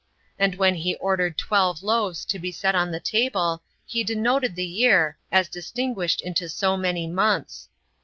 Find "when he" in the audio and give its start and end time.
0.55-0.95